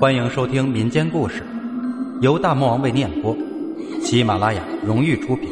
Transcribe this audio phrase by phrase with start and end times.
[0.00, 1.42] 欢迎收听民间故事，
[2.20, 3.34] 由大魔王为你演播，
[4.02, 5.48] 喜马拉雅荣誉出品。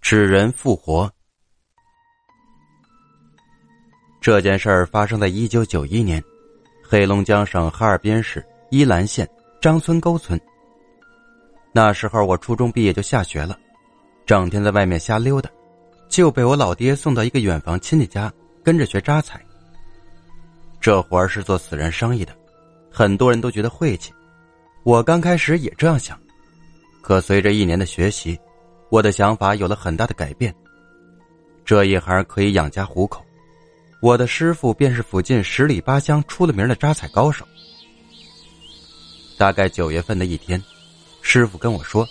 [0.00, 1.10] 纸人复活，
[4.20, 6.22] 这件事儿发生在一九九一年，
[6.80, 9.28] 黑龙江省哈尔滨市依兰县
[9.60, 10.40] 张村沟村。
[11.72, 13.58] 那时候我初中毕业就下学了，
[14.24, 15.50] 整天在外面瞎溜达，
[16.08, 19.44] 就被我老爹送到一个远房亲戚家跟着学扎彩。
[20.86, 22.32] 这活儿是做死人生意的，
[22.92, 24.12] 很多人都觉得晦气。
[24.84, 26.16] 我刚开始也这样想，
[27.02, 28.38] 可随着一年的学习，
[28.88, 30.54] 我的想法有了很大的改变。
[31.64, 33.20] 这一行可以养家糊口，
[34.00, 37.44] 我的师傅便是附近十里八乡出了名的扎彩高手。
[39.36, 40.62] 大概九月份的一天，
[41.20, 42.06] 师傅跟我说，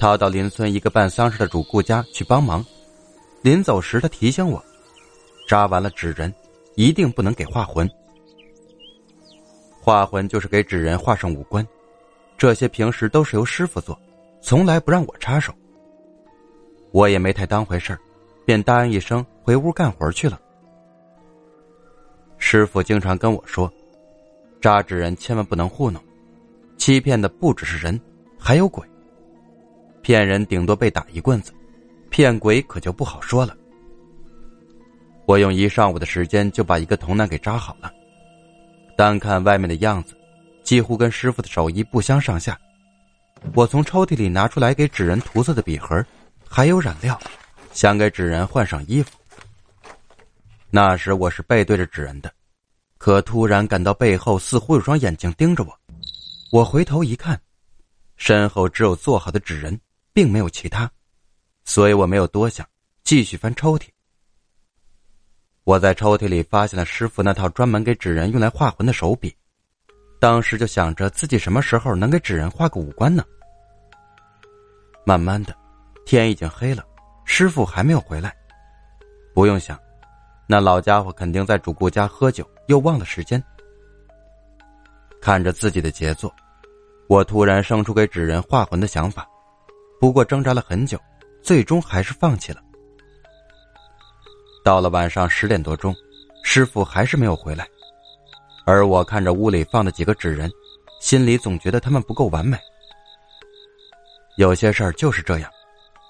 [0.00, 2.66] 他要到邻村一个办丧事的主顾家去帮忙。
[3.40, 4.60] 临走时，他提醒我，
[5.48, 6.34] 扎完了纸人，
[6.74, 7.88] 一定不能给画魂。
[9.90, 11.66] 画魂就是给纸人画上五官，
[12.38, 14.00] 这些平时都是由师傅做，
[14.40, 15.52] 从来不让我插手。
[16.92, 17.98] 我也没太当回事
[18.44, 20.40] 便答应一声，回屋干活去了。
[22.38, 23.68] 师傅经常跟我说，
[24.60, 26.00] 扎纸人千万不能糊弄，
[26.76, 28.00] 欺骗的不只是人，
[28.38, 28.86] 还有鬼。
[30.02, 31.52] 骗人顶多被打一棍子，
[32.10, 33.56] 骗鬼可就不好说了。
[35.26, 37.92] 我用一上午的时间就把一个童男给扎好了。
[39.00, 40.14] 单看外面的样子，
[40.62, 42.60] 几乎跟师傅的手艺不相上下。
[43.54, 46.04] 我从抽屉里拿出来给纸人涂色的笔盒，
[46.46, 47.18] 还有染料，
[47.72, 49.12] 想给纸人换上衣服。
[50.68, 52.30] 那时我是背对着纸人的，
[52.98, 55.74] 可突然感到背后似乎有双眼睛盯着我。
[56.52, 57.40] 我回头一看，
[58.18, 59.80] 身后只有做好的纸人，
[60.12, 60.90] 并没有其他，
[61.64, 62.68] 所以我没有多想，
[63.02, 63.86] 继续翻抽屉。
[65.70, 69.32] 我在抽屉里发现了师傅那套专门给纸人用来画魂的手笔，
[70.18, 73.22] 当时就想着自己什么时候能给纸人画个五官呢？
[75.06, 75.54] 慢慢的，
[76.04, 76.84] 天已经黑了，
[77.24, 78.34] 师傅还没有回来。
[79.32, 79.78] 不用想，
[80.48, 83.40] 那老家伙肯定在主顾家喝酒，又忘了时间。
[85.22, 86.34] 看着自己的杰作，
[87.08, 89.24] 我突然生出给纸人画魂的想法，
[90.00, 90.98] 不过挣扎了很久，
[91.40, 92.60] 最终还是放弃了。
[94.62, 95.94] 到了晚上十点多钟，
[96.42, 97.66] 师傅还是没有回来，
[98.66, 100.50] 而我看着屋里放的几个纸人，
[101.00, 102.58] 心里总觉得他们不够完美。
[104.36, 105.50] 有些事儿就是这样，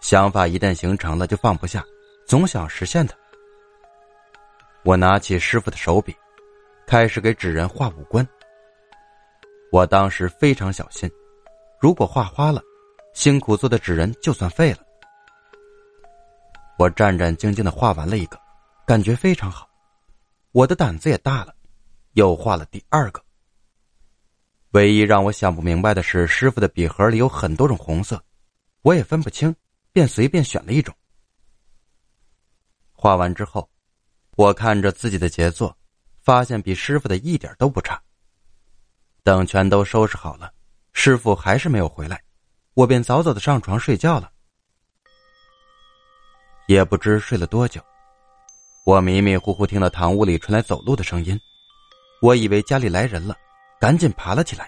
[0.00, 1.84] 想法一旦形成了就放不下，
[2.26, 3.14] 总想实现它。
[4.84, 6.14] 我拿起师傅的手笔，
[6.86, 8.26] 开始给纸人画五官。
[9.70, 11.10] 我当时非常小心，
[11.80, 12.60] 如果画花了，
[13.14, 14.78] 辛苦做的纸人就算废了。
[16.78, 18.40] 我战战兢兢的画完了一个，
[18.86, 19.68] 感觉非常好，
[20.52, 21.54] 我的胆子也大了，
[22.12, 23.22] 又画了第二个。
[24.70, 28.20] 唯一让我想不明白的是，师傅的笔盒里有很多种红色，
[28.80, 29.54] 我也分不清，
[29.92, 30.94] 便随便选了一种。
[32.90, 33.68] 画完之后，
[34.36, 35.76] 我看着自己的杰作，
[36.22, 38.02] 发现比师傅的一点都不差。
[39.22, 40.52] 等全都收拾好了，
[40.94, 42.20] 师傅还是没有回来，
[42.72, 44.31] 我便早早的上床睡觉了。
[46.72, 47.82] 也不知睡了多久，
[48.84, 51.38] 我迷迷糊糊听到堂屋里传来走路的声音，
[52.22, 53.36] 我以为家里来人了，
[53.78, 54.66] 赶紧爬了起来。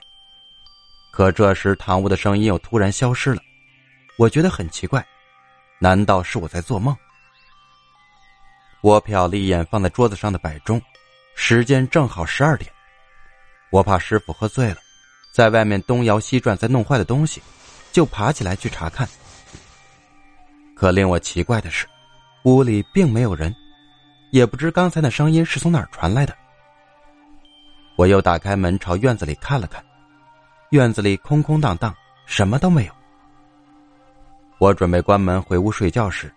[1.10, 3.40] 可这时堂屋的声音又突然消失了，
[4.18, 5.02] 我觉得很奇怪，
[5.78, 6.94] 难道是我在做梦？
[8.82, 10.78] 我瞟了一眼放在桌子上的摆钟，
[11.34, 12.70] 时间正好十二点。
[13.70, 14.76] 我怕师傅喝醉了，
[15.32, 17.40] 在外面东摇西转，再弄坏的东西，
[17.92, 19.08] 就爬起来去查看。
[20.76, 21.86] 可令我奇怪的是。
[22.44, 23.54] 屋里并没有人，
[24.30, 26.36] 也不知刚才那声音是从哪儿传来的。
[27.96, 29.82] 我又打开门朝院子里看了看，
[30.68, 31.94] 院子里空空荡荡，
[32.26, 32.92] 什么都没有。
[34.58, 36.30] 我准备关门回屋睡觉时，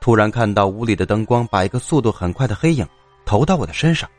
[0.00, 2.84] 突然看到屋里的灯光把一个速度很快的黑影
[3.24, 4.10] 投到我的身上。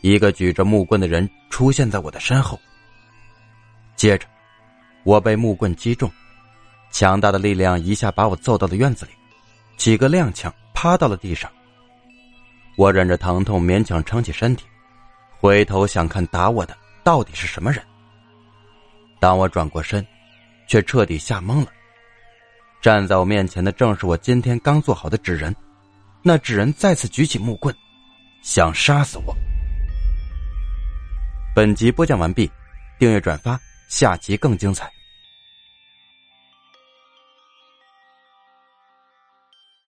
[0.00, 2.56] 一个举着木棍的人出现在我的身后，
[3.96, 4.28] 接着
[5.02, 6.08] 我被木棍击中，
[6.92, 9.10] 强大的力量一下把我揍到了院子里。
[9.76, 11.50] 几个踉跄，趴到了地上。
[12.76, 14.66] 我忍着疼痛，勉强撑起身体，
[15.38, 17.82] 回头想看打我的到底是什么人。
[19.20, 20.06] 当我转过身，
[20.66, 21.68] 却彻底吓懵了。
[22.82, 25.54] 站在我面前的正是我今天刚做好的纸人。
[26.22, 27.74] 那纸人再次举起木棍，
[28.42, 29.34] 想杀死我。
[31.54, 32.50] 本集播讲完毕，
[32.98, 33.58] 订阅转发，
[33.88, 34.90] 下集更精彩。